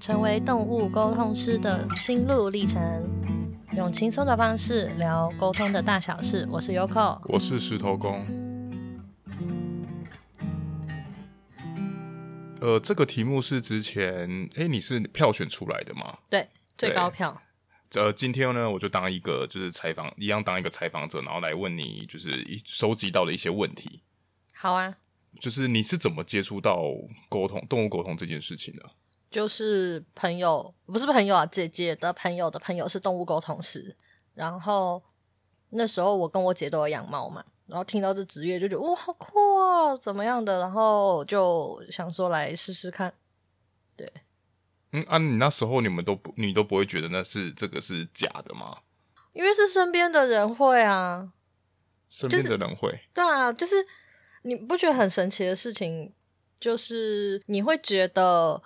[0.00, 2.80] 成为动物沟通师的心路历程，
[3.76, 6.48] 用轻松的方式聊沟通的大小事。
[6.50, 8.26] 我是 Yoko，我是石头公。
[12.62, 16.20] 呃，这个题目是之前，哎，你是票选出来的吗？
[16.30, 16.48] 对，
[16.78, 17.42] 最高票。
[17.94, 24.00] 呃，今天呢，我就当一个就是采访，一样当一个采访者，然后来问你，就是一收集到的一些问题。
[24.54, 24.96] 好啊。
[25.38, 26.82] 就是你是怎么接触到
[27.28, 28.90] 沟通动物沟通这件事情的？
[29.30, 33.96] 就是朋友，不是朋友啊，姐姐的朋友的朋友是动物沟通师。
[34.34, 35.02] 然后
[35.70, 40.58] 那时候我跟我姐都有养猫嘛，然后听到这职业就觉得哇，好酷啊，怎么样的？
[40.58, 43.14] 然后就想说来试试看。
[43.96, 44.10] 对，
[44.92, 48.78] 嗯啊，你那时候你们都不，你都不会觉得那是这个是假的吗？
[49.32, 51.32] 因为是身边的人会啊，
[52.08, 53.74] 身边的人会，就是，对啊，就是。
[54.42, 56.14] 你不觉得很神奇的事情，
[56.58, 58.62] 就是你会觉得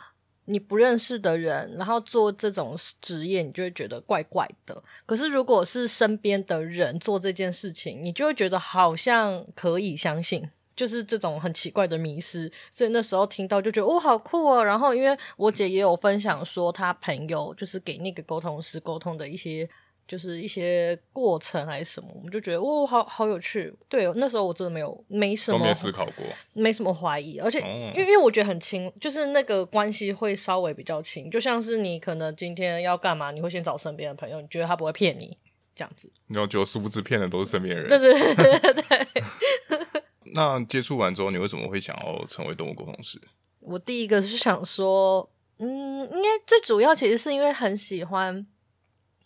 [0.46, 4.82] 你不认识的人，然后做这种职业，你就会觉得怪怪的。
[5.06, 12.50] 可是如果是身边的人做这件事情，你就会觉得好像可以相信，就是这种很奇怪的迷失。
[12.70, 14.64] 所以那时候听到就觉得哦，好酷哦。
[14.64, 19.68] 然后因为我姐也有分享说，她朋友就是给那个沟通师沟通的一些。
[20.06, 23.74] 就是一些过程还是什么，我们就觉得哦，好好有趣。
[23.88, 35.36] 对，那时候我真的没有没什么都没思考过，没什么怀疑，而且、哦、因为因为我觉得很亲，就是那个关系会稍微比较亲，就像是你可能今天要干嘛，你会先找身边的朋友，你觉得他不会骗你
[35.74, 36.12] 这样子。
[36.28, 37.88] 然后就殊不知骗的都是身边人。
[37.88, 39.22] 对对对对对。
[40.34, 43.20] 那接触完之后，你为什么会想要成为动物沟通师？
[43.60, 48.46] 我第一个是想说，嗯，应该最主要其实是因为很喜欢。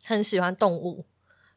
[0.08, 1.04] 很喜欢动物，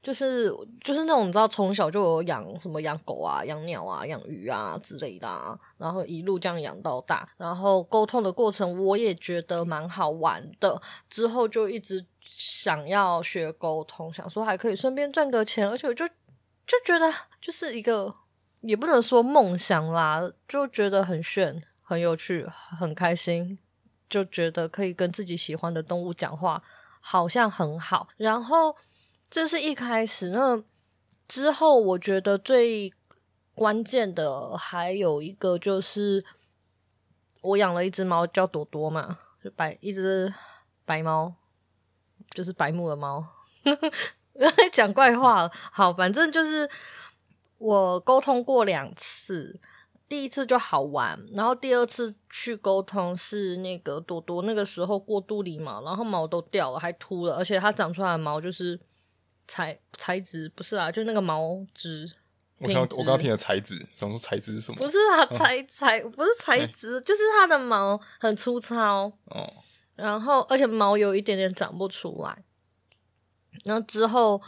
[0.02, 7.26] 就是就是那种你知道，从小就有养什么养狗啊、养鸟啊、养鱼啊之类的，然后一路这样养到大。
[7.38, 17.10] 然后沟通的过程我也觉得蛮好玩的，之后就一直想要学沟通，想说还可以顺便赚个钱，而且我就就觉得
[17.40, 18.14] 就是一个
[18.60, 23.58] 也不能说梦想啦，就觉得很炫、很有趣、很开心，
[24.10, 26.62] 就觉得可以跟自己喜欢的动物讲话。
[27.02, 28.78] 好像很好，然后
[29.30, 30.30] 这是一开始。
[30.30, 30.64] 那
[31.28, 32.94] 之后，我觉得最
[33.54, 36.24] 关键的还有一个就是，
[37.42, 40.34] 我养了一只猫叫朵朵嘛，就白一只
[40.86, 41.34] 白猫，
[42.30, 43.28] 就是白目的猫。
[44.72, 46.70] 讲怪话了，好，反正就是
[47.58, 49.60] 我沟通过两次。
[50.12, 58.78] 第一次就好玩，然后第二次去沟通是那个朵朵，那个时候过度理毛，然后毛都掉了，还秃了，而且它长出来的毛就是
[59.48, 62.12] 材材质不是啊，就那个毛质。
[62.60, 64.78] 我想我刚刚听的材质，想说材质是什么？
[64.80, 69.54] 不是啊，材材不是材质，就是它的毛很粗糙哦，
[69.96, 72.44] 然后而且毛有一点点长不出来，
[73.64, 74.42] 然后之后。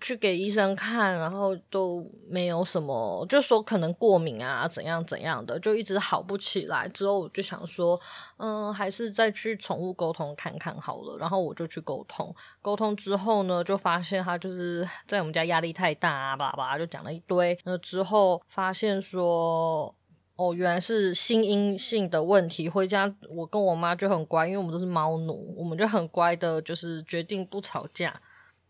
[0.00, 6.88] 去给医生看，然后都没有什么，就说可能过敏啊，怎样怎样的，就一直好不起来。
[6.88, 7.98] 之后我就想说，
[8.36, 11.16] 嗯，还是再去宠物沟通看看好了。
[11.18, 17.58] 然后我就去沟通，沟通之后呢，就发现他就是在我们家压力太大啊，巴拉巴拉就讲了一堆。
[17.64, 19.94] 那之后发现说，
[20.36, 22.68] 哦，原来是心因性的问题。
[22.68, 28.20] 回家我跟我妈就很乖，因为我们都是猫奴，我们就很乖的，就是决定不吵架。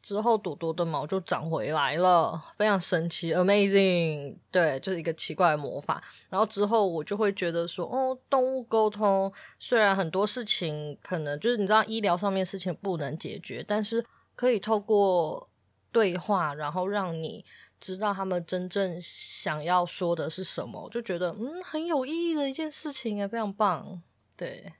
[0.06, 6.00] 之后朵朵的毛就长回来了，非常神奇，amazing，对，就是一个奇怪的魔法。
[6.30, 14.06] 然后之后我就会觉得说，哦，动物沟通虽然很多事情可能就是你知道医疗上面事情不能解决，但是
[14.36, 15.48] 可以透过
[15.90, 17.44] 对话，然后让你
[17.80, 24.00] 知道他们真正想要说的是什么，就觉得嗯很有意义的一件事情啊，非常棒，
[24.36, 24.72] 对，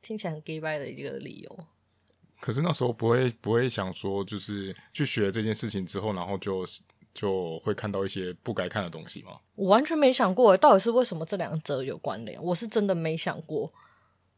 [0.00, 1.58] 听起来很 gay bye 的一个理由。
[2.40, 6.64] 可是那时候不会不会想说，就是去学这件事情之后，然后就
[7.12, 9.38] 就会看到一些不该看的东西吗？
[9.56, 12.42] 我完全没想过，到底是为什么这两者有关联？
[12.42, 13.70] 我是真的没想过，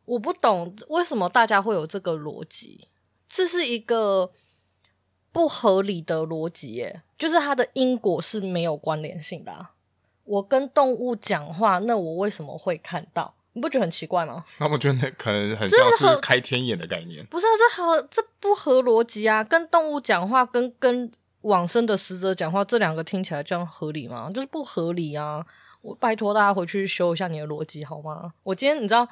[0.04, 2.88] 我不懂为什么大家会有这个逻辑，
[3.28, 4.32] 这是一个
[5.30, 9.72] 不合理的逻辑耶，就是它的因果是没有关联性的啊。
[10.24, 13.34] 我跟动物讲话，那我为什么会看到？
[13.54, 14.44] 你不觉得很奇怪吗？
[14.58, 17.24] 那我觉得可能很像是开天眼的概念。
[17.26, 19.44] 不是啊，这合这不合逻辑啊！
[19.44, 21.10] 跟动物讲话，跟跟
[21.42, 24.30] 往生的死者讲话，这两个听起来这样合理吗？
[24.32, 25.44] 就是不合理啊！
[25.82, 28.32] 我拜托大家回去修一下你的逻辑好吗？
[28.42, 29.08] 我今天你知道，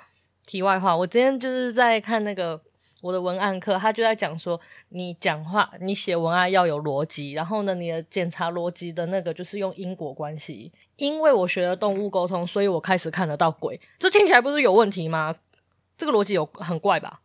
[0.46, 2.60] 题外话，我今天就是在看那个。
[3.00, 4.61] 我的文案课，他就在讲说，
[4.91, 10.70] 你讲话，你写文案要有逻辑，然后呢，你的检查逻辑的那个就是用因果关系。
[10.97, 15.35] 因为我学了动物沟通，所以我开始看得到鬼，这听起来不是有问题吗？
[15.97, 17.20] 这个逻辑有很怪吧？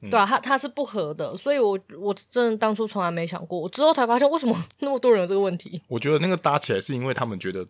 [0.00, 5.80] 嗯、对啊，它它是不合的，所以我我真的当初从来没想过，我之后才发现为什么 那么多人有这个问题。
[5.88, 7.66] 我觉得那个搭起来是因为他们觉得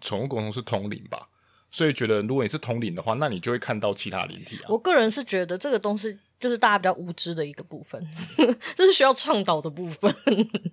[0.00, 1.28] 宠物沟通是通灵吧，
[1.70, 4.66] 所以觉得如果你是通灵的话，那你就会看到其他灵体啊。
[4.68, 6.18] 我个人是觉得这个东西。
[6.40, 8.00] 就是大家比较无知的一个部分，
[8.76, 10.10] 这是需要倡导的部分。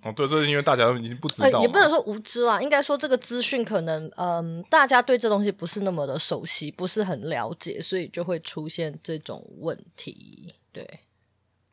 [0.02, 10.54] 哦，对，这是因为大家都已经不知道、呃，也不能说无知啦，应该说这个资讯可能，嗯，大家对这东西不是那么的熟悉，不是很了解，所以就会出现这种问题。
[10.72, 10.88] 对，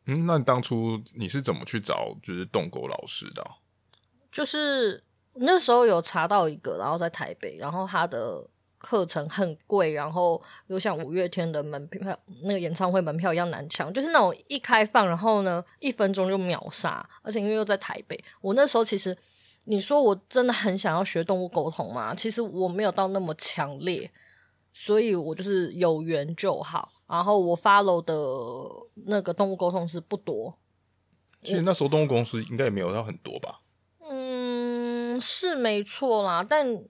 [0.06, 3.50] 嗯，那你当初你是怎么去找就是动狗老师的、啊？
[4.32, 5.04] 就是
[5.34, 8.48] 那时候有查到一个，然后在台北，然后他的。
[8.84, 19.16] 课程很贵，然后又像五月天的门票，那个演唱会门票一样难抢，就是那种一开放，然后呢，一分钟就秒杀，而且因为又在台北，我那时候其实，
[19.64, 22.14] 你说我真的很想要学动物沟通嘛？
[22.14, 24.10] 其实我没有到那么强烈，
[24.70, 26.92] 所以我就是有缘就好。
[27.08, 28.14] 然后我 follow 的
[29.06, 30.58] 那个动物沟通师不多，
[31.40, 33.62] 其实那时候动物公司应该也没有到很多吧？
[34.06, 36.84] 嗯，是没错啦，但。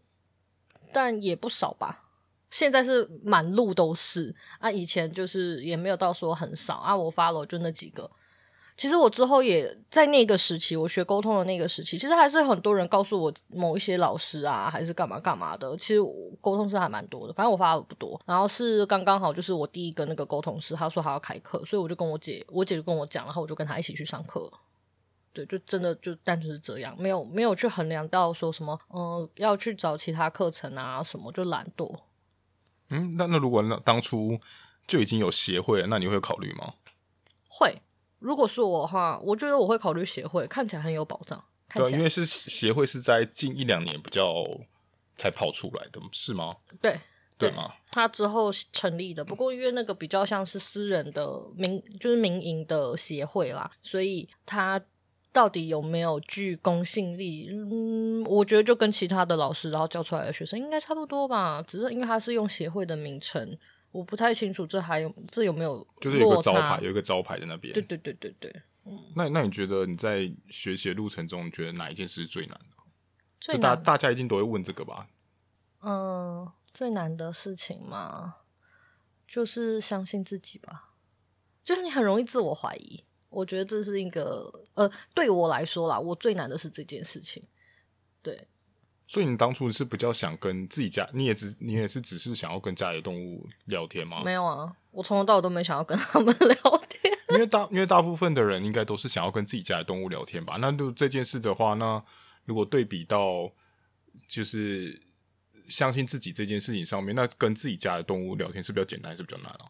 [0.94, 2.04] 但也不少吧，
[2.48, 6.96] 现在是满路都是啊，以前就是也没有到说很少啊。
[6.96, 8.08] 我 follow 就那几个，
[8.76, 15.76] 其实我之后也在那个时期，我学沟通的那个时期，其实还是很多人告诉我某一些老师啊，还是干嘛干嘛的。
[15.76, 16.00] 其实
[16.40, 18.20] 沟通师还蛮多的，反正我发的不多。
[18.24, 24.48] 然后是刚刚好，就是我第一个那个沟通师，他说他要开课，所以我就跟我姐，我姐就跟我讲，然后我就跟他一起去上课。
[25.34, 31.92] 对，就真的就单纯是这样，没有没有去衡量到说什么，嗯、呃，要去找其他课程啊什么，就懒惰。
[32.90, 34.38] 嗯，那那如果那当初
[34.86, 36.74] 就已经有协会了，那你会考虑吗？
[37.48, 37.82] 会，
[38.20, 41.44] 如果是我的话，我觉得我会考虑协会，看起来很有保障。
[41.74, 44.46] 对，因为是协会是在近一两年比较
[45.16, 46.58] 才跑出来的，是吗？
[46.80, 47.00] 对，
[47.36, 47.74] 对吗？
[47.90, 51.26] 他之后成立的，不过因为那个比较像是私人的
[51.56, 54.80] 民，就是民营的协会啦，所以他。
[55.34, 57.48] 到底有没有具公信力？
[57.50, 61.60] 嗯，我觉得就跟其他的老师然后教出来的学生应该差不多吧。
[61.60, 63.58] 只是因为他是用协会的名称，
[63.90, 67.74] 我不太清楚这还有这有没有就是有个招牌，有一个招牌在那边。
[67.74, 68.96] 对对对对对，嗯。
[69.16, 72.76] 那那你觉得你在学习的路程中，你觉得哪一件事是最难的？
[73.40, 75.08] 就大大家一定都会问这个吧？
[75.80, 78.36] 嗯，最难的事情嘛，
[79.26, 80.92] 就是相信自己吧。
[81.64, 83.02] 就是你很容易自我怀疑。
[83.34, 87.42] 我觉得这是一个呃，对我来说啦，我最难的是这件事情。
[88.22, 88.48] 对，
[89.06, 94.22] 所以你当初是比较想跟自己家，你也只你也是只是想要跟家里的动物聊天吗？
[94.24, 96.56] 没有啊，我从头到尾都没想要跟他们聊
[96.88, 97.12] 天。
[97.30, 100.56] 因为大因为大部分的人应该都是想要跟自己家的动物聊天吧？
[100.60, 102.02] 那就这件事的话，那
[102.44, 103.50] 如果对比到
[104.28, 105.02] 就是
[105.68, 109.66] 相信自己这件事情上面，那跟自己家的动物聊天是比较简单还是比较难啊？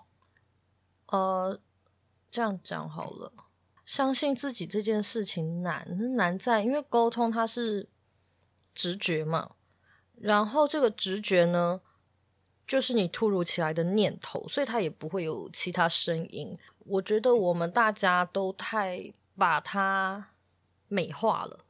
[1.07, 1.61] 呃，
[2.31, 3.33] 这样讲好了。
[3.85, 7.87] 相信自己这件事情难，难在因为沟通它是
[8.75, 9.57] 直觉嘛，
[10.15, 11.83] 然后这个直觉呢，
[12.67, 16.59] 就是你突如其来的念头，所以它也不会有其他声音。
[16.79, 20.31] 我觉得我们大家都太把它
[20.89, 21.67] 美化了，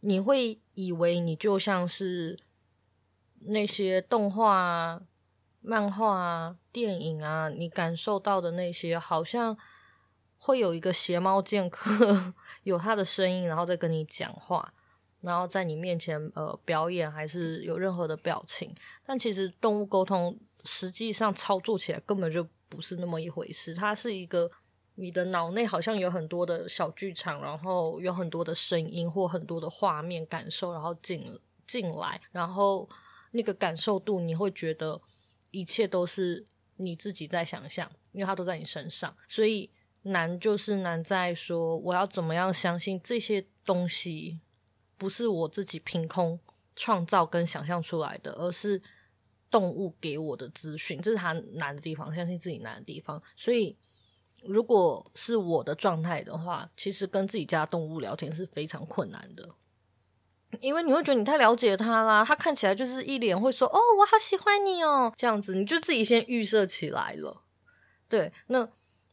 [0.00, 2.38] 你会以为你就像是
[3.40, 5.00] 那些动画啊、
[5.62, 9.56] 漫画啊、电影啊，你感受到的那些好像。
[10.46, 14.72] 会有一个邪猫剑客，有他的声音，然后再跟你讲话，
[15.20, 18.72] 然后在你面前呃表演，还是有任何的表情。
[19.04, 23.74] 但其实动物沟通实际上操作起来根本就不是那么一回事。
[23.74, 24.48] 它是一个
[24.94, 31.26] 你的脑内好像有很多的小剧场，然后有很多的声音或很多的画面感受，然后进
[31.66, 32.88] 进来，然后
[33.32, 35.02] 那个感受度你会觉得
[35.50, 39.68] 一切都是你自己在想象，因为它都在你身上，所以。
[40.08, 44.40] 难就是难在说，我要怎么样相信这些东西
[44.96, 46.38] 不是我自己凭空
[46.76, 48.80] 创造跟想象出来的，而是
[49.50, 53.20] 动物给我的资讯，这是它难的地方，相信自己难的地方。
[53.36, 53.76] 所以，
[54.44, 59.56] 如果是我的状态的话，其实跟自己家动物聊天是非常困难的，
[60.60, 67.42] 因为你会觉得你太了解它啦，它看起来就是一脸会说“哦，我好喜欢你哦”这样子，你就自己先预设起来了。
[68.08, 68.68] 对，那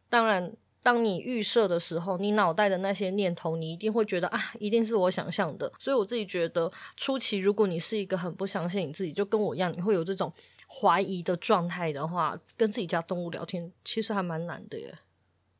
[0.07, 0.55] 当然。
[0.83, 5.71] 当你预设的时候，你脑袋的那些念头，你一定会觉得啊，一定是我想象的。
[5.79, 10.31] 所以我自己觉得，初期如果你是一个很不相信你自己，就跟我一样，你会有这种
[10.67, 14.93] 怀疑的状态的话，跟自己家动物聊天，其实还蛮难的耶。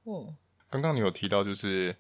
[0.04, 0.36] 嗯，
[0.70, 1.96] 刚刚你有提到，就是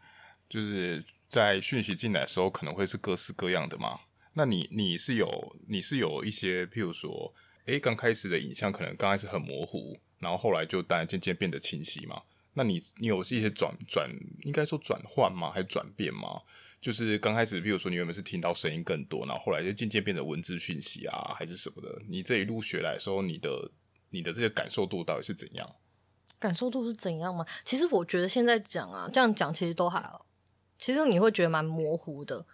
[0.49, 4.01] 就是在讯息进来的时候，可能会是各式各样的嘛？
[4.33, 7.33] 那你你是有你是有一些，譬如说，
[7.67, 12.23] 诶，刚开始的影像可能刚开始很模糊，然后后来就当然渐渐变得清晰嘛？
[12.53, 14.10] 那你你有一些转转，
[14.43, 15.51] 应该说转换吗？
[15.51, 16.41] 还是转变吗？
[16.79, 22.01] 就是刚开始，比如说你原本是听到声音更多，然后后来就渐渐变成文字讯息啊，还是什么的？
[22.07, 23.72] 你这一路学来的时候，你的
[24.10, 25.75] 你的这个感受度到底是怎样？
[26.38, 27.45] 感受度是怎样吗？
[27.63, 30.25] 其实我觉得现在讲啊，这样讲其实都还好。
[30.77, 32.45] 其实你会觉得蛮模糊的，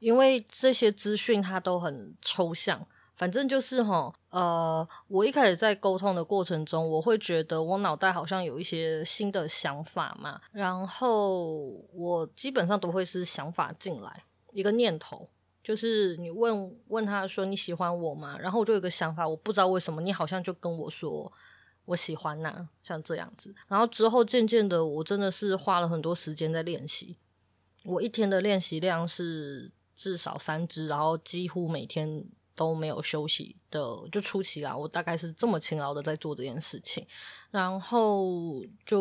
[0.00, 2.86] 因为这些资讯它都很抽象。
[3.18, 14.22] 反正就是齁，呃，我一开始在沟通的过程中，我会觉得我脑袋好像有一些新的想法嘛，然后我基本上都会是想法进来
[14.52, 15.28] 一个念头，
[15.64, 18.38] 就是你问问他说你喜欢我吗？
[18.38, 21.32] 然后我就有个想法，我不知道为什么你好像就跟我说
[21.86, 23.52] 我喜欢呐，像这样子。
[23.66, 27.16] 然后之后渐渐的，我真的是花了很多时间在练习，
[27.82, 32.24] 我一天的练习量是至少三支，然后几乎每天。
[32.58, 34.76] 都没有休息的，就初期啦。
[34.76, 37.06] 我大概是这么勤劳的在做这件事情，
[37.52, 39.00] 然后就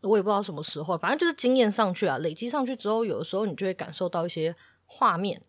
[0.00, 5.42] 我也不知道什么时候，反正就是经验上去啊，累积上去之后，有的时候你就会感受到一些画面，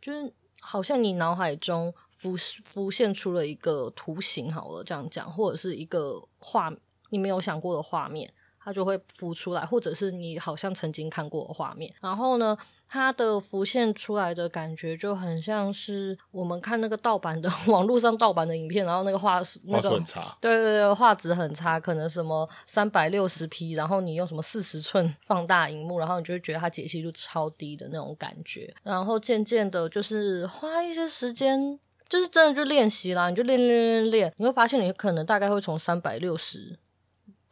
[0.00, 6.72] 就是好像你脑海中浮浮现出了一个图形，好了这样讲，或者是一个画
[7.10, 8.32] 你没有想过的画面。
[8.64, 11.92] 它就会浮出来，或者是你好像曾经看过的画面。
[12.00, 12.56] 然后呢，
[12.88, 28.72] 它的浮现出来的感觉就很像是我们看那个盗版的 网络上盗版的影片，然后那个画质那个画质很差，对对对，画质很差，可能什么三百六十 P，然后你用什么四十寸放大荧幕，然后你就会觉得它解析度超低的那种感觉。
[28.82, 31.78] 然后渐渐的，就是花一些时间，
[32.08, 36.78] 就是真的就练习啦，你就练练练练，你会发现你可能大概会从三百六十。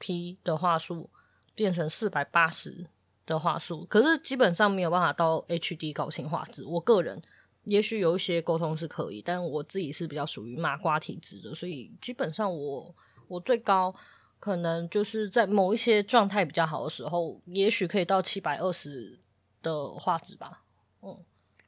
[0.00, 1.08] P 的话术
[1.54, 2.86] 变成四百八十
[3.24, 6.64] 的话术，可是基本上没有办法到 HD 高清画质。
[6.64, 7.22] 我个人
[7.64, 12.92] 也许有一些沟通是可以，但我自己是比较属于麻瓜体质的，所以基本上我
[13.28, 13.94] 我最高
[14.40, 19.20] 可能就是在某一些状态比较好的时候，也许可以到七百二十
[19.62, 20.64] 的画质吧。
[21.02, 21.22] 嗯，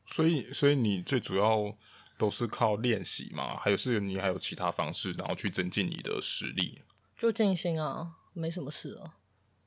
[0.07, 1.77] 所以所以你最主要
[2.17, 3.57] 都是靠练习嘛？
[3.59, 6.81] 还有是你还有其他方式，然后去增进你的实力？
[7.17, 8.17] 就静心啊。
[8.33, 9.17] 没什么事啊，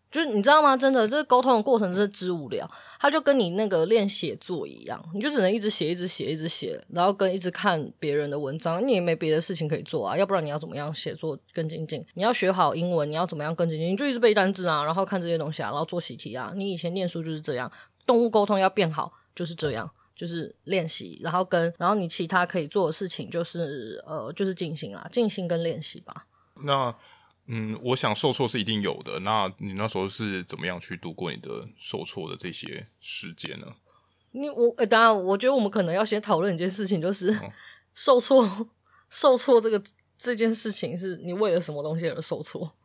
[0.10, 0.78] 就是你知道吗？
[0.78, 2.70] 真的，这沟通的过程真是之无聊。
[3.00, 10.16] 他就跟你那个练写作一样，你就只能一直写，一直写，一直写，然后跟一直看别人的文章，你也没别的事情可以做啊。
[10.18, 12.06] 要不然你要怎么样写作更精进？
[12.14, 13.90] 你要学好英文，你要怎么样更精进？
[13.90, 16.54] 你就一直背单词啊，然后看这些东西啊，然后做习题啊。
[16.56, 17.70] 你以前念书就是这样，
[18.06, 26.26] 动物沟通要变好就是这样，就是练习，然后跟然后你其他可以做的事情就是呃，就是静心啦，静心跟练习吧。
[26.64, 26.96] 那。
[27.48, 29.20] 嗯，我想受挫是一定有的。
[29.20, 33.68] 那你那时候是怎么样去度过你的受挫的这些时间呢？
[34.32, 37.52] 你我呃，当然，我觉得我们可能要先讨论一件事情，就是、嗯、
[37.94, 38.68] 受挫，
[39.10, 39.82] 受挫这个
[40.18, 42.76] 这件事情是你为了什么东西而受挫，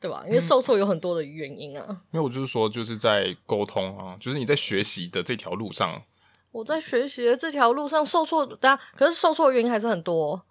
[0.00, 0.24] 对吧？
[0.26, 1.84] 因为受挫有很多的原因啊。
[1.88, 6.02] 因、嗯、为我就是说，就是在沟通啊，就是你在学习的这条路上，
[6.50, 10.46] 我在学习的这条路上受挫，当然，可是受挫的原因还是很多。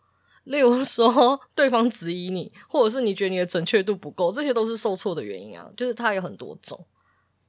[0.46, 5.70] 例如说，对方质疑你，或者是你觉得你的准确度不够，这些都是受挫的原因啊。
[5.78, 6.86] 就是它有很多种。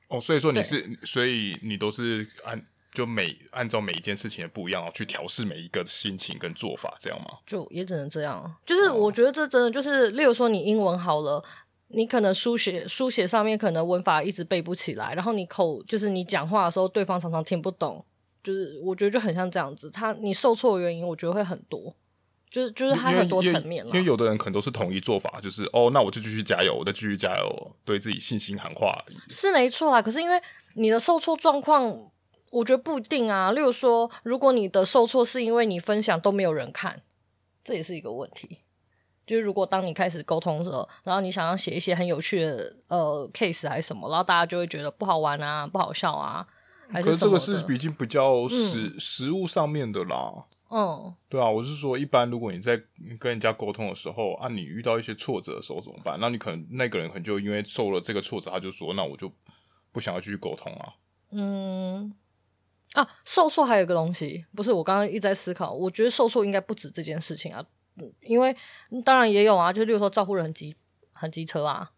[0.08, 7.26] 哦，所以说你是，所以你都是按就每按照每一件事情的不一样去调试每一个心情跟做法，这样吗？
[7.46, 8.56] 就也只能这样。
[8.64, 11.44] 就是我觉得这真的就是，例如说你英文好了，
[11.88, 18.02] 你可能书写书写上面可能文法一直背不起来，然后你口就是你讲话的时候，对方常常听不懂。
[18.42, 21.94] 就是我觉得就很像这样子，他你受挫的原因，我觉得会很多。
[22.50, 28.96] 就是就是它很多层面了，因为有的人可能都是统一做法，就是哦，那我就继续加油，我再继续加油，对自己信心喊话
[29.28, 30.00] 是没错啊。
[30.00, 30.40] 可是因为
[30.74, 32.10] 你的受挫状况，
[32.52, 33.52] 我觉得不一定啊。
[33.52, 37.02] 例如说，如果你的受挫是因为你分享都没有人看，
[37.64, 38.60] 这也是一个问题。
[39.26, 46.46] 就是如果当你开始沟通的时候，然后你想要写一些很有趣的呃 case 还是什么，然后大家就会觉得不好玩啊，不好笑啊，
[46.88, 50.44] 还是这个是已经比较实、嗯、实物上面的啦。
[50.68, 52.76] 嗯，对啊，我是说，一般如果你在
[53.20, 56.18] 跟人家沟通的时候，啊，你遇到一些挫折的时候怎么办？
[56.20, 59.32] 那你可能那个人可能就因为受了这个挫折，他就说，那我就
[59.92, 60.94] 不想要继续沟通啊。
[61.30, 62.12] 嗯，
[62.94, 67.64] 啊，受挫还有一个东西，不是我刚刚一直在思考，我觉得受挫应该不止这件事情啊，
[68.22, 68.54] 因为
[69.04, 70.74] 当然也有啊，就例如说照顾人很急
[71.12, 71.92] 很机车啊，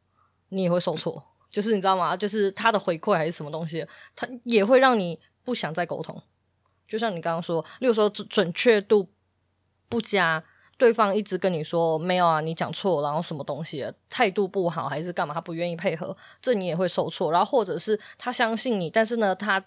[0.51, 2.15] 你也会受挫，就是你知道吗？
[2.15, 6.23] 就是他的回馈还是什么东西，他也会让你不想再沟通。
[6.89, 9.07] 就像你刚刚说，例如说准准确度
[9.89, 10.43] 不佳，
[10.77, 17.31] 对方一直跟你说没有啊，你讲错，然后什么东西态度不好还是干嘛，他不愿意配合，这你也会受挫。
[17.31, 19.63] 然后或者是他相信你，但是呢，他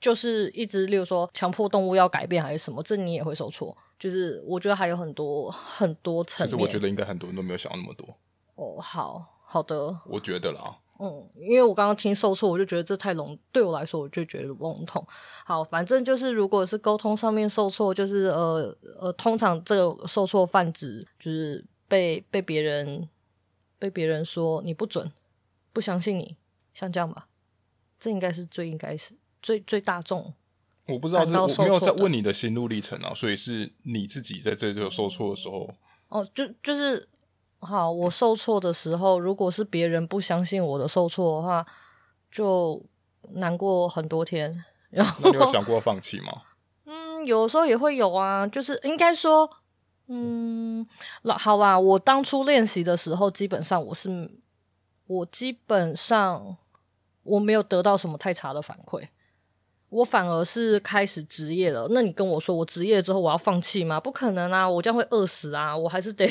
[0.00, 3.76] 就是一直例如说强迫动物要改变还是什么，这你也会受挫。
[3.98, 6.50] 就是我觉得还有很多很多层面。
[6.50, 8.16] 其实我觉得应该很多人都没有想到那么多。
[8.54, 10.78] 哦，好好的，我觉得啦。
[10.98, 15.06] 嗯，因为我刚刚听受挫，我就觉得这太笼，对我来说我就觉得笼统。
[15.44, 23.08] 好，反正就是如果是沟通上面受挫，就是呃呃，通常这个受挫泛指就是被被别人
[23.78, 25.12] 被别人说你不准，
[25.72, 26.36] 不相信你，
[26.72, 27.28] 像这样吧，
[28.00, 30.32] 这应该是最应该是最最大众。
[30.88, 35.74] 我不知道，这我没有在问你的心路历程啊，所以是你自己在这就受挫的时候，
[36.08, 37.08] 哦，就就是。
[37.58, 41.66] 好，我受挫的时候，如果是别人不相信我的受挫的话，
[42.30, 42.82] 就
[43.32, 44.64] 难过很多天。
[44.90, 46.42] 然后那你有想过放弃吗？
[46.86, 49.50] 嗯，有时候也会有啊，就是应该说，
[50.06, 50.86] 嗯，
[51.22, 54.30] 那好吧，我当初练习的时候，基本上我是，
[55.06, 56.56] 我基本上
[57.24, 59.08] 我没有得到什么太差的反馈。
[59.88, 61.86] 我反而是开始职业了。
[61.90, 64.00] 那你跟我说，我职业之后我要放弃吗？
[64.00, 64.68] 不可能啊！
[64.68, 65.76] 我这样会饿死啊！
[65.76, 66.26] 我还是得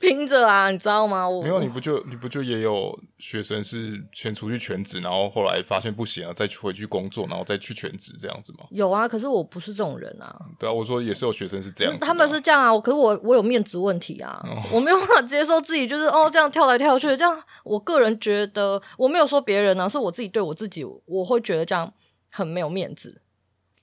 [0.00, 0.70] 拼着啊！
[0.70, 1.28] 你知道吗？
[1.28, 8.64] 我没有，你不就你不就也有学生是先出去全职，然后后来发现不行啊，再去回去工作，然后再去全职这样子吗？
[8.70, 10.34] 有啊，可是我不是这种人啊。
[10.58, 12.80] 对啊，我说也是有学生是这样子，他们是这样啊。
[12.80, 21.92] 可是我我有面子问题啊，哦、 我没有办法接受自己就是哦这样跳来跳去，这样我个人觉得我没有说别人啊，是我自己对我自己，我会觉得这样。
[22.32, 23.22] 很没有面子，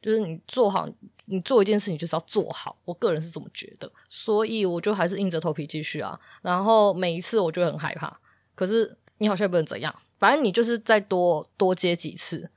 [0.01, 0.87] 就是你做好，
[1.29, 2.75] 你做一件事情就是要做好。
[2.83, 6.19] 我个人是这么觉得，所以我就还是硬着头皮继续啊。
[6.41, 8.19] 然后每一次我就很害怕，
[8.55, 12.49] 可是你好像也不能怎样，反正你就是再多多接几次。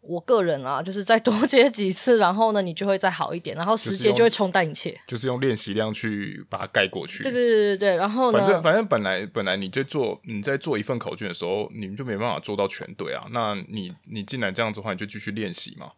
[0.00, 7.22] 我个人啊，就是再多 接几次，然后呢，你就会再好一点，然后时间就会冲淡一切，就是用练习量去把它盖过去。
[7.22, 13.24] 对对对对对，然后呢，反正反正本来本来你在做你在做一份考卷的时候，你们就没办法做到全对啊。
[13.30, 15.92] 那你你既然这样子的话，你就继续练习嘛，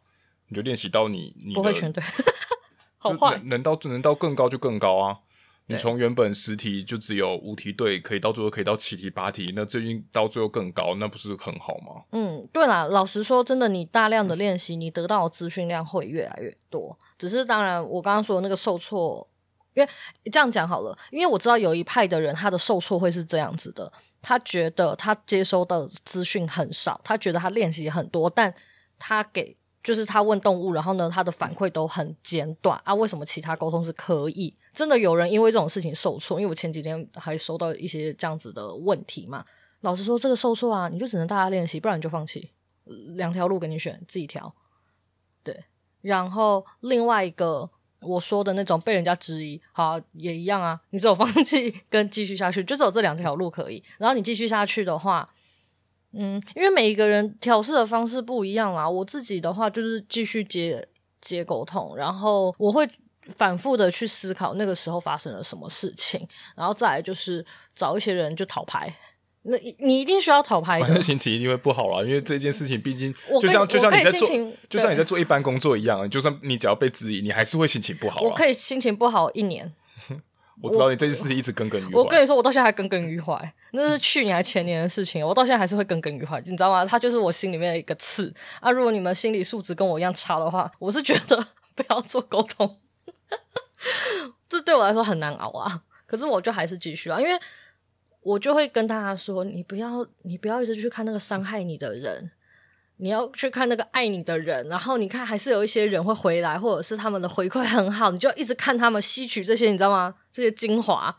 [0.48, 2.02] 你就练习到你你不会全对，
[2.98, 5.20] 好坏能到能到更高就更高啊。
[5.66, 12.04] 你从原本十题就只有五题对，可以到最后可以到七题八题，那最近到最后更高，那不是很好吗？
[12.12, 16.98] 嗯，对啦，老实说，真的，你大量的练习，你得到的资讯量会越来越多。
[17.16, 19.26] 只是当然，我刚刚说的那个受挫，
[19.72, 19.88] 因为
[20.30, 23.90] 这样讲好了，因为我知道有一派的人，他的受挫会是这样子的，
[24.20, 28.54] 他觉得他接收的资讯很少，他觉得他练习很多，但
[28.98, 29.56] 他给。
[29.84, 32.94] 就是他问动物，然后呢，他的反馈都很简短啊。
[32.94, 34.52] 为什么其他沟通是可以？
[34.72, 36.40] 真的有人因为这种事情受挫？
[36.40, 39.44] 因为我前几天还收到一些这样子的问题嘛。
[39.82, 42.50] 老实说，这个受挫啊，你就只能大家练习，不然你就放弃。
[43.16, 44.54] 两条路给你选，自己挑。
[45.42, 45.64] 对，
[46.00, 47.68] 然后另外一个
[48.00, 50.80] 我说的那种被人家质疑，好也一样啊。
[50.90, 53.84] 你只有放弃 跟继续下去，就只有这两条路可以。
[53.98, 55.28] 然后你继续下去的话。
[56.16, 58.88] 嗯，因为每一个人调试的方式不一样啦。
[58.88, 60.86] 我自己的话就是继续接
[61.20, 62.88] 接沟通，然后我会
[63.28, 68.94] 反复的去思考那个时候发生了什么事情，然后再来就是找一些人就讨牌。
[69.46, 72.02] 那你一定需要讨牌，反正心情一定会不好啦。
[72.02, 74.28] 因为这件事情毕竟就像就像你在做，
[74.70, 78.22] 就像你在做一般工作一样，就算你只要被质疑，你还是会心情不好。
[78.22, 79.70] 我可以心情不好一年。
[80.62, 81.98] 我知道你这件事情一直耿耿于怀。
[81.98, 86.84] 我跟你说，我到现在还耿耿于怀，那是去年还前年的事情，我到现在还是会耿耿于怀，你知道吗？
[86.84, 88.70] 它就是我心里面的一个刺啊。
[88.70, 91.36] 如果你们心理素质跟我一样差的话，我是觉得
[91.74, 92.78] 不要做沟通，
[94.48, 95.82] 这对我来说很难熬啊。
[96.06, 97.32] 可是我就还是继续啊，因为
[98.20, 102.30] 我就会跟大家说，你不要，你不要一直去看那个伤害你的人。
[102.98, 110.14] 你要去看那个爱你的人，然后你看还是有一些人会回来，或者是他们的回馈很好，你就一直看他们吸取这些，你知道吗？
[110.30, 111.16] 这些精华，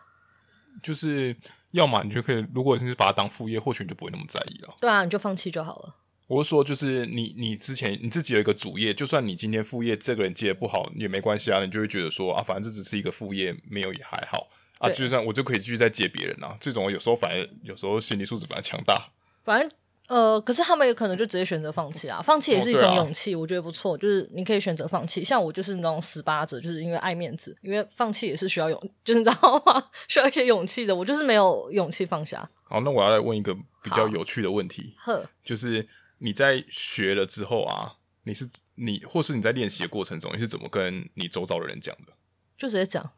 [0.81, 1.35] 就是
[1.71, 4.75] 要么你就可以，如果你是把它当副业，或许你就不会那么在意了。
[4.79, 5.95] 对啊，你就放弃就好了。
[6.27, 14.47] 我是说，就是你你之前你自己有一个主业，就算你今天副业这个人接的不好也没关系啊，你就会觉得说啊，反正这只是一个副业，没有也还好
[14.79, 16.57] 啊，就算我就可以继续再接别人啊。
[16.59, 19.09] 这种有时候反而有时候心理素质反而强大，
[19.43, 19.69] 反正。
[20.07, 23.97] 呃，可是他们有可能就直接选择放弃啊，放弃也是一种勇气，哦啊、我觉得不错。
[23.97, 29.83] 就是你可以选择放弃，像我就是那种死扒着，就是因为爱面子，因为放弃也是需要勇，就是你知道吗？
[30.07, 32.47] 需要一些勇气的，我就是没有勇气放下。
[32.63, 35.87] 好，那我要来问一个比较有趣的问题，呵，就是
[36.19, 42.13] 你在学了之后啊，你是你，或是你在练习的过程中，你是怎么跟你周遭的人讲的？
[42.57, 43.11] 就直接讲，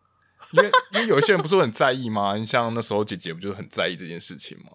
[0.52, 2.36] 因为因为有一些人不是很在意吗？
[2.38, 4.72] 你像那时候姐姐不就很在意这件事情吗？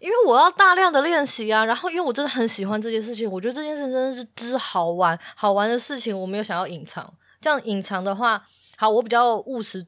[0.00, 7.14] 因为我要大量的练习啊，然后因为我真的很喜欢这件事情，我觉得这件事真的是之好玩，好玩的事情我没有想要隐藏。
[7.40, 8.44] 这样隐藏的话，
[8.76, 9.86] 好，我比较务实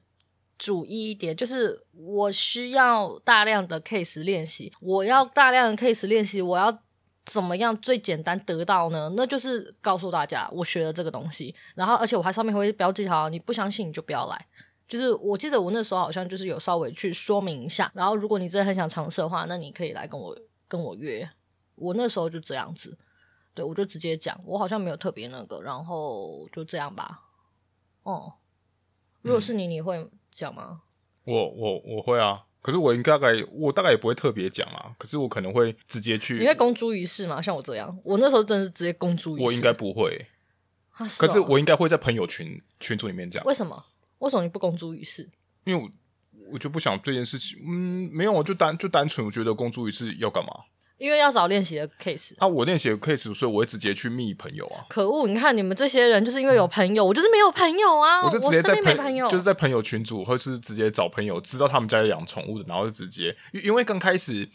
[0.59, 6.79] 主义一点，就是我需要大量的 case 练习，我要大量的 case 练习，我要
[7.27, 9.13] 怎么样最简单得到呢？
[9.17, 14.47] 那就是告诉大家我学了这个东西，然后而且我还上面会标记好，你不相信你就不要来。
[14.93, 20.37] 就是我记得我那时候好像就是有稍微去说明一下，然后如果你真的很想尝试的话，那你可以来跟我
[20.69, 21.27] 跟我约。
[21.77, 22.99] 我那时候就这样子，
[23.55, 27.23] 对，我就直接讲，我好像没有特别那个，然后就这样吧。
[28.03, 28.35] 哦，
[29.23, 30.83] 如果是你，你会讲吗？
[31.25, 36.39] 我我我会啊，可是我应该大概我大概也不会特别讲啊，可是我可能会直接去。
[36.39, 37.41] 你会公诸于世吗？
[37.41, 39.47] 像我这样，我那时候真的是直接公诸于世。
[39.47, 40.27] 我应该不会，
[40.91, 43.43] 啊是哦、可是我应该会在朋友群群组里面讲。
[43.47, 43.87] 为什么？
[44.23, 45.29] 为什么你不公诸于世？
[45.65, 45.91] 因为我
[46.53, 50.51] 我就不想这件事情，嗯，没有，我就单就单纯我觉得公诸于世要干嘛？
[50.99, 54.87] 因为要找练习的 case 啊，我练习的 case，所以我会直接去密朋友啊。
[54.89, 55.27] 可恶！
[55.27, 58.23] 你看你们这些人，就是因为有朋友，嗯、我就是没有朋友啊。
[58.23, 64.49] 我就直接在朋，朋友就是在朋友群组，或是直接找朋友，知道他们家养宠物的，然后就直接，因为刚开始，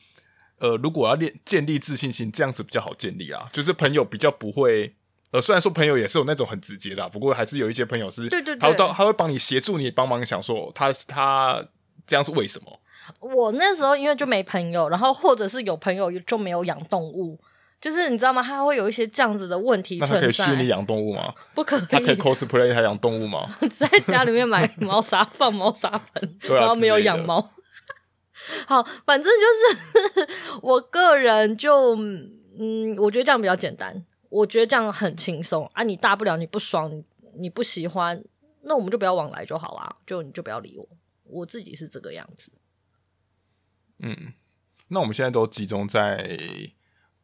[0.59, 3.49] 呃，如果要练建立自信心，这样子比较好建立啊。
[3.51, 4.95] 就是朋友比较不会，
[5.31, 11.65] 呃，虽然说朋友也是有那种很直接的、啊，不过还是有一些朋友是，对对对，他会到他会帮你协助你，帮忙想说他他
[12.05, 12.79] 这样是为什么。
[13.19, 17.39] 我那时候因为就没朋友，然后或者是有朋友就没有养动物，
[17.79, 18.41] 就是你知道吗？
[18.41, 20.15] 他会有一一些这样子的问题存在。
[20.15, 21.33] 那他可以虚拟养动物吗？
[21.53, 21.81] 不可以。
[21.89, 23.47] 他可以 cosplay 他养动物吗？
[23.69, 27.51] 在家里面买猫砂 放猫砂盆，然后没有养猫。
[28.65, 30.29] 好，反正就是
[30.61, 31.95] 我个人就
[32.59, 35.83] 嗯，我觉得这样比较简单，我觉得这样很轻松啊。
[35.83, 37.03] 你大不了你不爽，你
[37.35, 38.23] 你不喜欢，
[38.61, 40.87] 那我们就不要往来就好啦，就你就不要理我，
[41.23, 42.51] 我自己是这个样子。
[43.99, 44.33] 嗯，
[44.89, 46.39] 那我们现在都集中在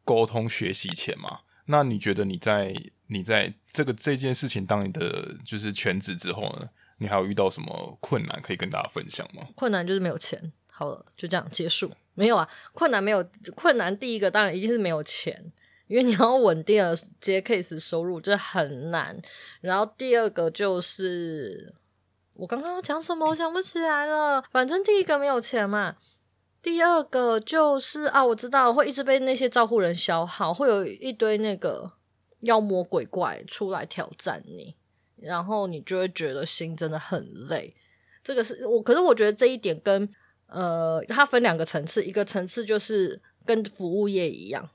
[0.04, 1.40] 沟通学习前嘛？
[1.66, 2.74] 那你觉得你在
[3.06, 6.70] 你在这个这件事情当你的就是全职之后呢？
[6.98, 9.48] 你还有遇到什么困难可以跟大家分享吗？
[9.56, 10.52] 困难就是没有钱。
[10.70, 11.90] 好了，就这样结束。
[12.14, 13.96] 没有啊，困难没有困难。
[13.98, 15.52] 第一个当然一定是没有钱，
[15.86, 19.20] 因为你要稳定的接 case 收入这很难。
[19.60, 21.74] 然后第二个就是
[22.34, 24.42] 我刚刚讲什么，我想不起来了。
[24.50, 25.96] 反正第一个没有钱嘛。
[26.62, 31.92] 第二个就是啊，我知道会一直被那些照顾人消耗，会有一堆那个
[32.40, 34.74] 妖魔鬼怪出来挑战你，
[35.16, 37.76] 然后你就会觉得心真的很累。
[38.22, 40.08] 这个是我，可是我觉得这一点跟
[40.46, 44.70] 呃，它分两个层次，一个层次就是跟服务业一样，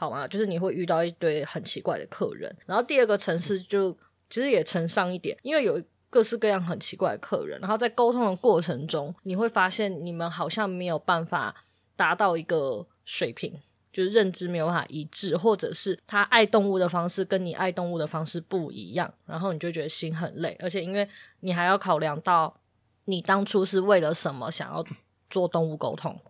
[0.00, 0.26] 好吗？
[0.26, 3.92] 就是你会遇到一堆很奇怪的客人，然后第二个层次就
[4.28, 5.80] 其实也承上一点，因为有。
[6.12, 11.54] 各式各样很奇怪的客人，然后在沟通的过程中，你会发现你们好像没有办法
[11.94, 13.60] 达到一个水平，
[13.92, 21.08] 就是认知没有办法一致，或者是他爱动物的方式跟你爱动物的方式不一样，然后你就觉得心很累，而且因为
[21.42, 22.56] 你还要考量到
[23.04, 24.84] 你当初是为了什么想要
[25.28, 26.20] 做动物沟通。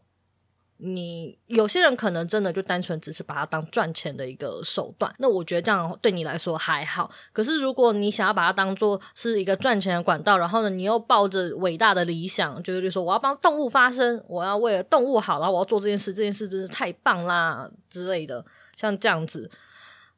[0.82, 7.10] 你有些人可能真的就单纯只是把它当赚钱的一个手段，那我觉得这样对你来说还好。
[7.32, 18.42] 可是如果你想要把它当做是一个赚钱的管道，然后呢，你又抱着伟大的理想，就是说我要帮动物发声，我要为了动物好，然后我要做这件事，这件事真是太棒啦之类的，
[18.74, 19.50] 像这样子，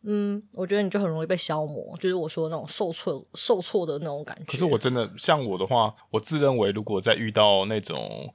[0.05, 4.45] 嗯，我觉得你就很容易被消磨，就是我说的那种受挫、受挫的那种感觉。
[4.47, 8.33] 可是我真的像我的话，我自认为如果在遇到那种。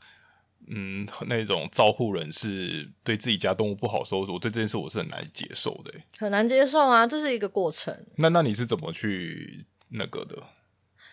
[0.69, 8.05] 嗯，那种照顾人是对自己家动物不好的时候，我对这件事我是很难接受的，很难接受啊，这是一个过程。
[8.17, 10.35] 那那你是怎么去那个的？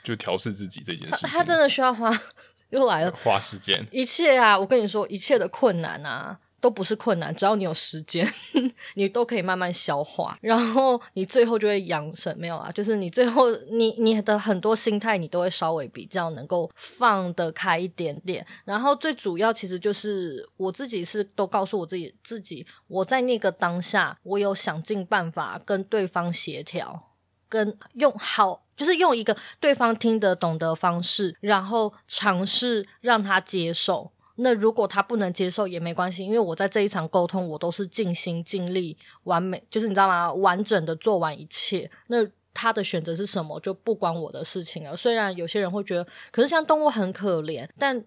[0.02, 2.10] 就调试自己这件事他真的需要花，
[2.68, 3.82] 又来了，花时间。
[3.90, 6.40] 一切啊，我跟你说，一切的困难啊。
[6.64, 8.26] 都不是困难，只要你有时间，
[8.96, 12.72] 你都可以慢慢消化，然后你最后就会养成没有啊？
[12.72, 18.46] 就是你最后你你的很多心态，你都会稍微比较能够放得开一点点。
[18.64, 27.10] 然后最主要其实就是我自己是都告诉我自己，自己我在那个当下，我有想尽办法跟对方协调，
[27.46, 34.12] 跟用好就是用一个对方听得懂的方式，然后尝试让他接受。
[34.36, 40.32] 那如果他不能接受也没关系，因为我在这一场沟通，我都是尽心尽力、完美，就是你知道吗？
[40.32, 41.88] 完整的做完一切。
[42.08, 44.96] 那他的选择是什么，就不关我的事情了。
[44.96, 48.04] 虽然有些人会觉得，可是像动物很可怜，但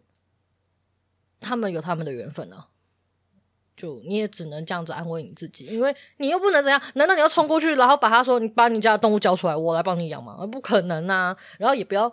[1.39, 2.65] 他们有他们的缘分呢。
[3.77, 6.81] 就你也只能这样子安慰你自己，因为你又不能怎样？
[6.95, 10.45] 难道你要冲过去，然后把他说你把你家的动物交出来，我来帮你养吗？
[10.51, 11.37] 不可能啊！
[11.57, 12.11] 然后也不要，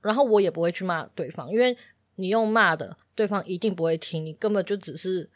[0.00, 1.76] 然后我也不会去骂对方，因为。
[2.20, 5.28] 你用骂的，对方一定不会听，你根本就只是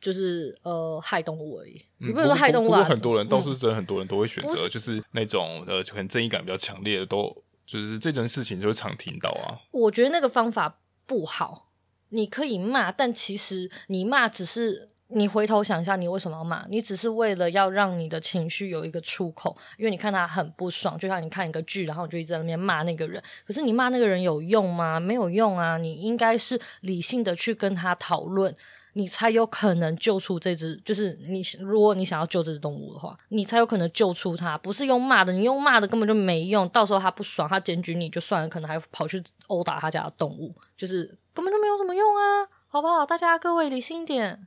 [0.00, 1.84] 就是呃害动物而已。
[1.98, 9.60] 嗯、你不能说害动物，不过很多人倒是真的，很多人都会选择就是那种呃，可能正义感比较强烈的，都就是这件事情就会常听到啊。
[9.72, 11.72] 我觉得那个方法不好，
[12.10, 16.64] 你可以骂，但其实你骂只是你回头想一下，你为什么要骂？
[16.68, 23.22] 你只是为了要让你的情绪有一个出口，因为你看他很不爽，就像你看一个剧，然后你就一直在那边骂那个人。
[23.46, 25.00] 可是你骂那个人有用吗？
[25.00, 25.76] 没有用啊！
[25.78, 28.54] 你应该是理性的去跟他讨论，
[28.92, 30.76] 你才有可能救出这只。
[30.84, 34.56] 就是你，如果你想要救这只动物的话，你才有可能救出它。
[34.58, 36.68] 不是用骂的，你用骂的根本就没用。
[36.68, 42.46] 到时候他不爽，他检举你就算了，可能还跑去殴打他家的动物，就是根本就没有什么用啊！
[42.68, 43.04] 好不好？
[43.04, 44.46] 大家各位理性点。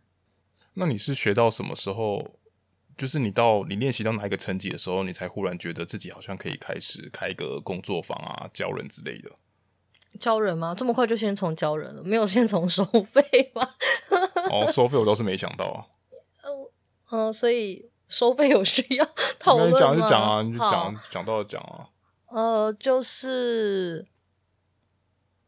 [0.76, 2.40] 那你是学到什么时候？
[2.96, 9.32] 就是你到你练习到哪一个层级的时候，你才忽然觉得自己好像可以开始开一个工作坊啊，教人之类的？
[10.20, 10.76] 教人吗？
[10.78, 12.04] 这么快就先从教人了？
[12.04, 13.68] 没有先从收费吗？
[14.52, 15.86] 哦，收费我倒是没想到啊。
[16.44, 16.54] 嗯、
[17.10, 19.06] 呃呃、所以收费有需要
[19.40, 19.74] 讨论吗？
[19.74, 21.90] 你讲就讲啊，你就讲讲到讲啊。
[22.28, 24.06] 呃，就是。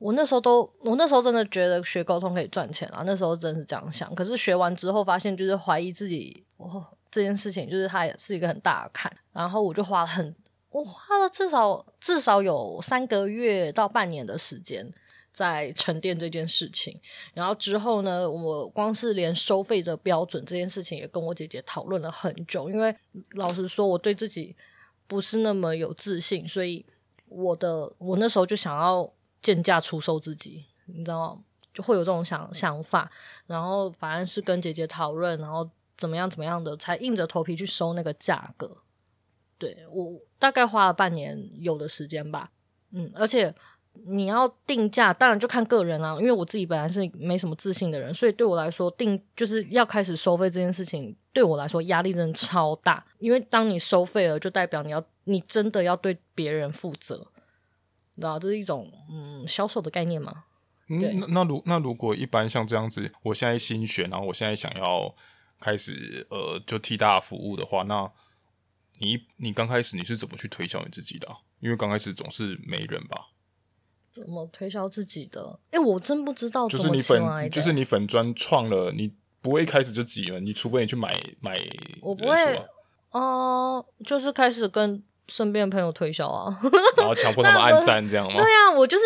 [0.06, 3.02] 我那时候都，我那时候真的觉得学沟通可以赚钱啊！
[3.08, 4.14] 那时候真是这样想。
[4.14, 9.12] 可是学完之后发现，就是怀疑自己，哦，这件事情就是它也是一个很大的坎。
[9.32, 10.36] 然后我就花了很，
[10.70, 14.88] 我花了至少至少有三个月到半年的时间
[15.34, 17.02] 在沉淀这件事情。
[17.34, 22.70] 然后之后呢，我光是连收费的标准这件事情也跟我姐姐讨论了很久。
[22.70, 22.96] 因为
[23.32, 24.56] 老实说，我对自己
[25.08, 26.86] 不是那么有自信，所以
[27.28, 29.12] 我的我那时候就想要。
[29.46, 31.42] 贱价出售自己，你知道吗？
[31.72, 33.12] 就会有这种想想法，
[33.46, 38.78] 然后反正是跟姐姐讨论，然后怎么样怎么样的，才硬着头皮去收那个价格。
[39.60, 42.50] 对，我大概花了半年有的时间吧，
[42.90, 43.54] 嗯，而且
[44.06, 57.28] 你要定价，当然就看个人啊，因为我自己本来是没什么自信的人，所以对我来说，定就是要开始收费这件事情，对我来说压力真的超大，因为当你收费了，就代表你要你真的要对别人负责。
[58.22, 60.46] 知道这是一种嗯销售的概念吗？
[60.88, 65.16] 对嗯，那那如那如果一般像这样子，我现在新学，然后我现在想要
[65.60, 68.12] 开始呃，就替大家服务的话，那
[69.00, 71.38] 你你刚开始你是怎么去推销你自己的啊？
[71.60, 73.30] 因为刚开始总是没人吧？
[74.12, 75.60] 怎么推销自己的？
[75.72, 76.68] 哎，我真不知道。
[76.68, 81.58] 就是你粉，就是你粉专创了，你不会一开始就挤了，你除非你去买买。
[82.02, 82.36] 我不会，
[83.10, 85.04] 哦、呃，就是开始跟。
[85.28, 86.58] 身边的朋友推销啊，
[86.98, 88.38] 然后强迫他们按赞这样吗？
[88.38, 89.04] 对啊，我就是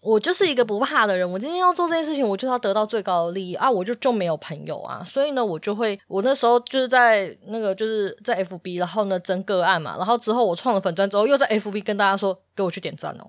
[0.00, 1.30] 我就是一个不怕的人。
[1.30, 3.70] 我今天要做这件事情，我就是要得到最高的利益啊！
[3.70, 13.24] 我就就没有朋友啊，所以呢，我就会我那时候就是在那个就是在 FB，然后呢争个案嘛，然后之后我创了粉钻之后，又在 FB 跟大家说给我去点赞哦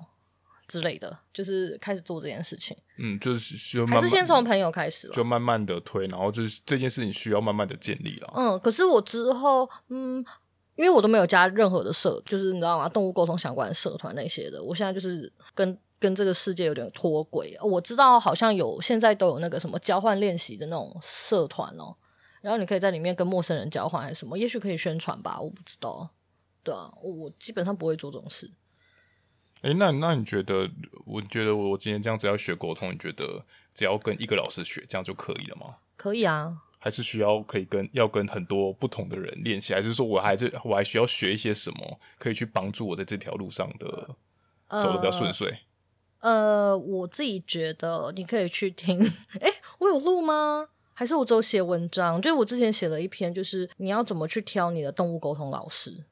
[0.67, 2.75] 之类的，就是开始做这件事情。
[2.97, 8.33] 嗯，就是慢慢还是先从朋友开始，就慢慢的推，然后就是这件事情需要慢慢的建立了。
[8.35, 10.25] 嗯，可是我之后嗯。
[10.75, 12.87] 因为我都没有加任何的社，就是你知道吗？
[12.89, 17.57] 动物沟通相关的社团那些的，我现在就是跟跟这个世界有点脱轨。
[17.61, 21.95] 我知道好像有现在都有那个什么交换练习的那种社团哦，
[22.41, 26.09] 然后你可以在里面跟陌生人交换还是什么，也许可以宣传吧，我不知道。
[26.61, 28.51] 对啊，我基本上不会做这种事。
[29.61, 30.69] 诶，那那你觉得？
[31.05, 35.77] 我觉得我今天这样子要学沟通，你觉得只要跟一个老师学，这样就可以了吗？
[35.95, 36.63] 可以啊。
[36.85, 44.15] 还是需要可以跟要跟很多不同的人练习，还是说我还是我还需要学一些什么，可以去帮助我在这条路上的
[44.79, 45.47] 走的比较顺遂？
[46.19, 48.99] 呃，呃，我自己觉得你可以去听。
[49.41, 50.67] 诶，我有录吗？
[50.93, 52.21] 还是我只有写文章？
[52.21, 56.05] 就是我之前写了一篇，就是你要怎么去挑你的动物沟通老师。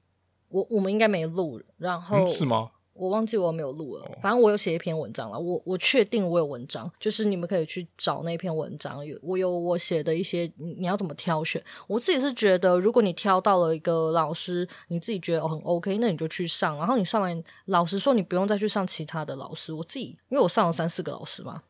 [0.49, 2.71] 我我们应该没录，然后，嗯，是吗？
[2.93, 5.39] 我忘记我有没有录了，反正我有写一篇文章了。
[5.39, 9.05] 我我确定我有文章，就是你们可以去找那篇文章。
[9.05, 11.61] 有我有我写的一些，你要怎么挑选？
[11.87, 16.77] 我自己是觉得，如果你挑到了一个老师，你自己觉得很 OK，那你就去上。
[16.77, 19.73] 然后你上完，老实说，你不用再去上其他的老师。
[19.73, 21.63] 我自己因为我上了三四个老师嘛。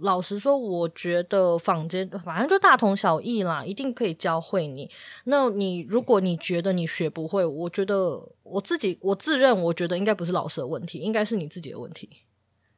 [0.00, 4.90] 老实说，我觉得坊间反正就大同小异啦，一定可以教会你。
[5.24, 12.08] 那你如果你觉得你学不会，我觉得我自己我自认我觉得应该不是老师的问题，应该是你自己的问题。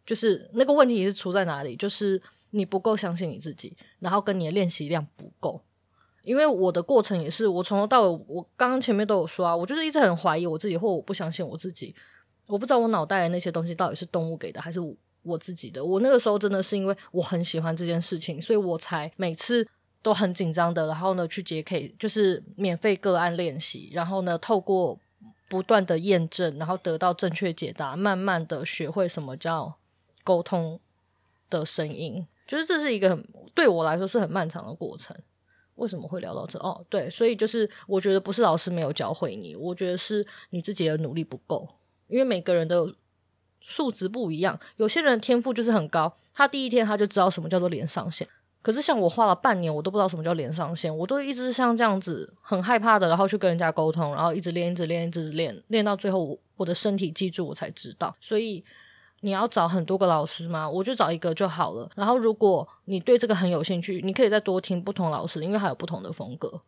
[0.07, 1.77] 就是那个问题是出在哪里？
[1.77, 5.63] 就是你不够相信你自己，然后跟你的练习量不够。
[6.25, 11.95] 因为我的过程也是，我从头到尾，我刚刚前面都有说啊，我就是一直很怀疑我自己，或我不相信我自己。
[12.49, 14.81] 我不知道我脑袋的那些东西到底是动物给的，还是
[15.23, 15.41] 我。
[15.41, 19.67] 自己的，我那个时候真的是因为我很喜欢这件事情，所以我才每次
[20.03, 24.99] 都很紧张的，然后呢去接 K，就是免费个案练习，然后呢透过
[25.49, 29.75] 不断的验证，然后得到正确解答，慢慢的学会什么叫
[30.23, 30.79] 沟通
[31.49, 35.17] 的声音，就是这是一个很对我来说是很漫长的过程。
[35.77, 36.59] 为什么会聊到这？
[36.59, 41.67] 哦，对，所以就是我觉得不是老师没有教会你，我觉得是你自己的努力不够，
[42.09, 42.87] 因为每个人都。
[43.61, 48.27] 数值不一样，有些人的天赋就是很高，他第一天他就知道什么叫做连上线，
[48.63, 58.17] 可是像我花了半年，我都不知道什么叫连上线，我都一直像这样子很害怕的，然后去跟人家沟通，然后一直练，一直练，一直练，练到最后我，我的身体记住，我才知道。
[58.21, 58.65] 所以
[59.21, 60.69] 你要找很多个老师吗？
[60.69, 61.91] 我就找一个就好了。
[61.95, 66.63] 然后如果你对这个很有兴趣，你可以再多听不同老师，因为还有不同的风格，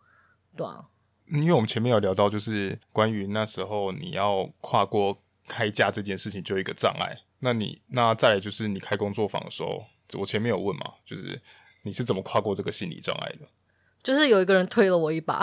[0.57, 0.85] 对啊。
[1.29, 5.17] 因为我们前面有聊到，就是关于那时候你要跨过
[5.49, 7.19] 开价这件事情，就一个障碍。
[7.41, 9.85] 那你那再来就是你开工作坊的时候，
[10.19, 11.41] 我前面有问嘛，就是。
[11.85, 13.49] 你是怎么跨过这个心理障碍的？
[14.05, 15.41] 就是有一个人推了我一把。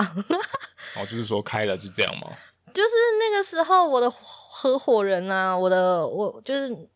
[0.95, 2.31] 哦，就是说开了是这样吗？
[2.73, 6.89] 就是那个时候，我的合伙人啊，我的我就是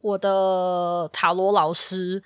[0.00, 2.22] 我的塔罗老师，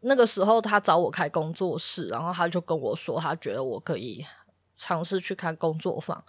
[0.00, 4.24] 那个时候他找我开工作室，然后他就跟我说，他觉得我可以
[4.74, 6.24] 尝试去开工作坊。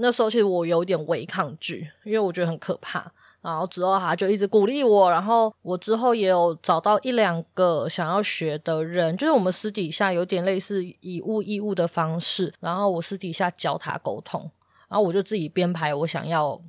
[0.00, 3.10] 那时候其实我有点微抗拒，因为我觉得很可怕。
[3.40, 12.54] 然后之后他就一直鼓励我，然后我之后也有找到一两个想要学的人，就是我们私底下有点类似以物易物的方式。
[12.60, 14.48] 然后我私底下教他沟通，
[14.88, 16.60] 然后我就自己编排我想要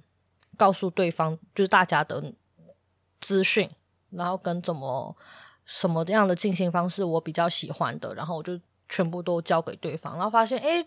[0.58, 2.34] 告诉对方，就是大家的
[3.20, 3.70] 资讯，
[4.10, 5.15] 然后跟怎么
[5.65, 10.84] 什么样的进行方式我比较喜欢的，然后我就全部都交给对方，然后发现诶。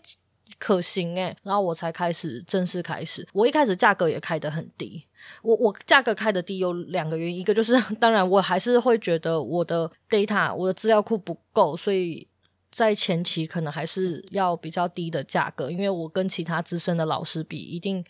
[0.59, 3.27] 可行诶，然后我才开始正式开始。
[3.33, 5.05] 我一开始价格也开得很低，
[5.41, 12.27] 我我价格开得低有两个原因，一个就是 当然我还是会觉得我的 data 我的资料库不够，所以
[12.71, 18.03] 在前期可能还是要比较低的价格，因为我跟其他资深的老师比，一定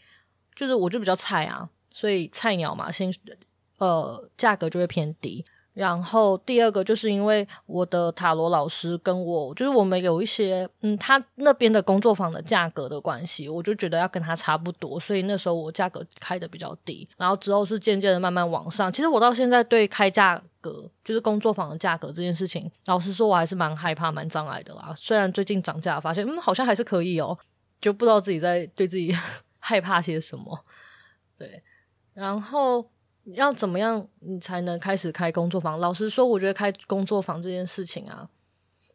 [0.56, 3.14] 就是我就比较菜啊，所以菜鸟嘛，先
[3.78, 5.46] 呃价格就会偏低。
[5.74, 17.10] 然后第二个就是因为我的塔罗老师跟我，就是我们有一些，嗯，他那边的工作坊的价格的关系，我就觉得要跟他差不多，所以那时候我价格开的比较低。
[17.18, 18.94] 然后之后是渐渐的慢慢往上。
[18.94, 24.94] 其实我到现在对开价格，就是工作坊的价格这件事情，老实说，我还是蛮害怕、蛮障碍的啦。
[24.96, 27.36] 虽然最近涨价，发现嗯，好像还是可以哦，
[27.82, 29.12] 就不知道自己在对自己
[29.58, 30.64] 害怕些什么。
[31.36, 31.64] 对，
[32.14, 32.93] 然后。
[33.26, 35.80] 要怎么样你才能开始开工作坊？
[35.80, 38.30] 老实说，我觉得开工作坊这件事情啊，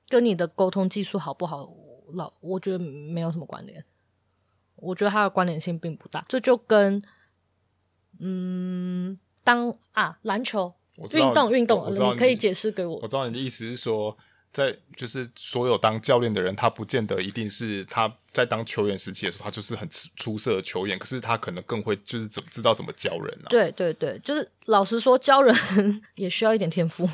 [0.09, 1.73] 跟你的沟通技术好不好，
[2.09, 3.85] 老我觉得没有什么关联。
[4.77, 6.25] 我觉得它的关联性并不大。
[6.29, 7.03] 这就跟
[8.21, 10.75] 嗯，当啊篮球
[11.13, 12.97] 运动运动，你可以解释给我。
[12.97, 14.17] 我知道你的意思是说。
[14.53, 20.99] 在就是所有当教练的人，他不见得一定是他在当球员时期的时候，他就是很出色的球员。
[20.99, 23.49] 可是他可能更会就是怎么知道怎么教人啊？
[23.49, 25.55] 对对对，就是老实说，教人
[26.17, 27.09] 也需要一点天赋。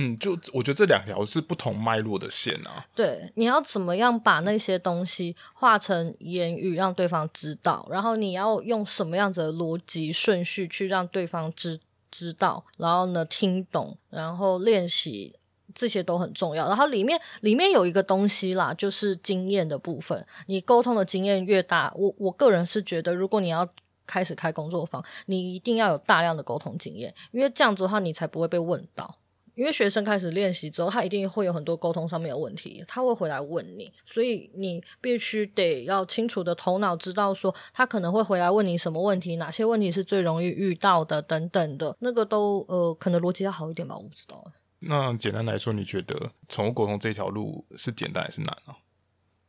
[0.00, 2.86] 嗯，就我觉得这两条是不同脉络的线啊。
[2.94, 15.34] 对，你要怎么样把那些东西化成言语，让对方知道，然后你要用什么样子的逻辑顺序去让对方知知道，然后呢听懂，然后练习。
[15.78, 20.26] 这些都很重要，然后里面里面有一个东西啦，就是经验的部分。
[20.48, 23.68] 你沟通的经验越大，我我个人是觉得，如果你要
[24.04, 29.18] 开始开工作坊，你一定要有大量的沟通经验，因为这样子的话，你才不会被问到。
[29.54, 44.44] 因为学生开始练习之后，他一定会有很多沟通上面的问题，他会回来问你，所以你必须得要清楚的头脑知道说，他可能会回来问你什么问题，哪些问题是最容易遇到的等等的，那个都呃，可能逻辑要好一点吧，我不知道。
[44.80, 48.76] 那简单来说，你觉得宠物沟通这条路是简单还是难啊？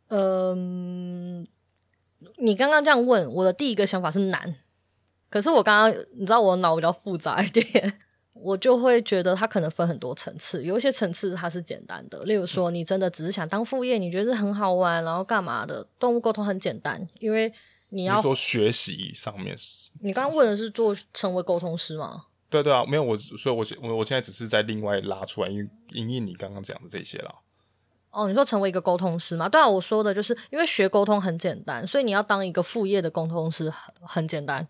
[0.08, 1.48] 嗯，
[2.38, 4.56] 你刚刚这样问，我的第一个想法是难。
[5.30, 8.00] 可是我刚刚，你知道我脑比较复杂一点，
[8.34, 10.64] 我就会觉得它可能分很多层次。
[10.64, 15.88] 有一些层次它是简单的，例如说你真的只是想当副业，你觉得是很好玩，然后干嘛的？
[16.00, 17.54] 动物沟通很简单，因为
[17.90, 19.56] 你要你说学习上面。
[20.02, 22.26] 你刚刚问的是做成为沟通师吗？
[22.50, 27.36] 对对啊，没有我，所以我我我现在只是在另外拉出来，因为因应你刚刚讲的这些啦。
[28.12, 29.48] 哦，你说成为一个沟通师吗？
[29.48, 34.68] 对啊，我说的就是因为学沟通很简单，所以你要当一个副业的沟通师很很简单，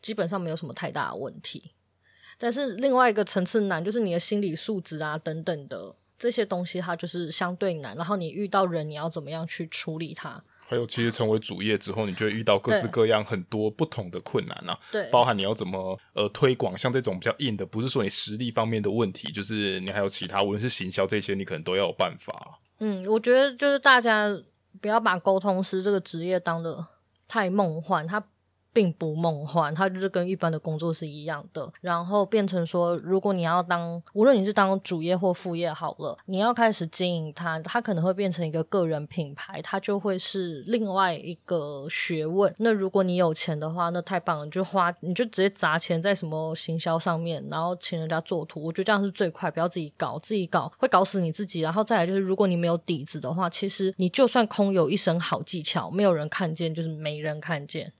[0.00, 1.72] 基本上没有什么太大的问题。
[2.38, 7.94] 但是另外一个层次难，就是你的心理素质啊等等的这些东西，它就是相对难。
[7.96, 10.42] 然后你遇到人，你要怎么样去处理它？
[10.70, 14.78] 还有，其实成为主业之后，你就会遇到各式各样很多不同的困难啊。
[14.92, 22.60] 对，包含你要怎么呃推广，像这种比较硬的，不是说你实力方面的问题，就是你还有其他，无论是行销这些，你可能都要有办法。
[22.78, 24.28] 嗯，我觉得就是大家
[24.80, 26.86] 不要把沟通师这个职业当得
[27.26, 28.24] 太梦幻，它
[28.72, 31.70] 并不梦幻，它就是跟一般的工作是一样的。
[31.80, 42.54] 然后变成说，如果你要当，无论你是当主业或副业好了，你要开始经营它，它可能会变成一个个人品牌，它就会是另外一个学问。
[42.58, 51.60] 那如果你有钱的话，那太棒了，你就花，你就直接砸钱在什么行销上面，然后请人家做图，我觉得这样是最快，不要自己搞，自己搞会搞死你自己。
[51.60, 57.92] 然后再来就是，如果你没有底子的话，其实你就算空有一身好技巧，没有人看见，就是没人看见。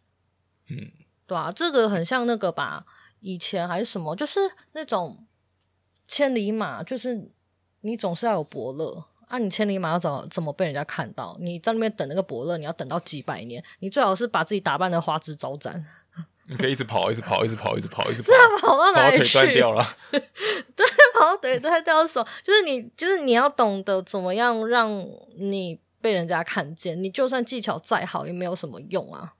[0.70, 0.90] 嗯，
[1.26, 2.84] 对啊，这个很像那个吧，
[3.20, 4.40] 以前还是什么，就是
[4.72, 5.26] 那种
[6.06, 7.30] 千里马，就是
[7.80, 11.36] 你总是要有伯乐啊，你千里马要怎么怎么被人家看到？
[11.40, 15.84] 你在那边等那个伯乐，你要等到几百年，你最好是把自己打扮的花枝招展，
[16.48, 19.38] 你可以一直跑，一直跑，一直跑，一直跑，一直跑，是要跑到哪里去？
[19.38, 24.90] 跑腿断掉了， 对，跑到腿断掉手，就是你，就是你要懂得怎么样让
[25.36, 29.34] 你被人家看见，你就算技巧再好，也没有什么用啊。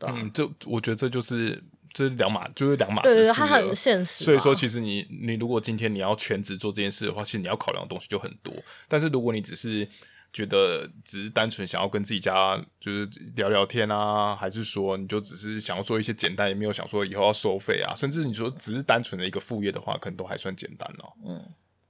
[0.00, 3.14] 啊、嗯，就我觉得这就是这是两码，就是两码子事。
[3.14, 4.24] 对对对，它很现实。
[4.24, 8.52] 所以说，其实你你如果今天你要全职做这件事的话，其实你要考量的东西就很多。
[8.88, 9.88] 但是如果你只是
[10.32, 21.12] 觉得只是单纯想要跟自己家就是聊聊天啊，还是说你就只是想要做一些简单，也没有想说以后要收费啊，甚至你说只是单纯的一个副业的话，可能都还算简单哦。
[21.24, 21.42] 嗯，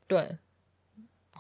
[0.07, 0.39] 对。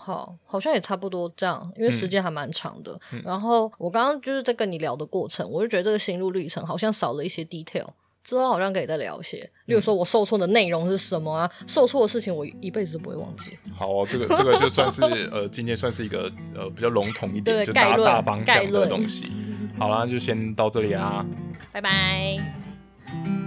[0.06, 2.96] 好，好像也差不多这样，因为时间还蛮长的。
[3.12, 7.88] 嗯、然后我刚刚就是在跟你聊的过程，我就觉得这个心路历程好像少了一些 detail，
[8.22, 9.38] 之后好像可以再聊一些。
[9.64, 11.50] 例如说我受挫的内容是什么啊？
[11.66, 13.58] 受挫的事情我一辈子都不会忘记。
[13.76, 15.02] 好、哦，这个这个就算是
[15.32, 19.26] 呃，今天算是一个呃比较笼统一点，就大大方向的东西。
[19.76, 21.26] 好啦，就先到这里啦，
[21.72, 23.45] 拜拜。